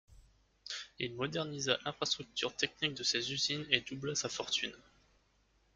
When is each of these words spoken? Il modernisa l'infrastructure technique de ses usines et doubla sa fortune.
Il 0.97 1.13
modernisa 1.13 1.77
l'infrastructure 1.85 2.55
technique 2.55 2.95
de 2.95 3.03
ses 3.03 3.31
usines 3.31 3.67
et 3.69 3.81
doubla 3.81 4.15
sa 4.15 4.29
fortune. 4.29 4.73